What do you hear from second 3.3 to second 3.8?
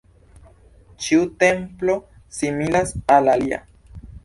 la alia.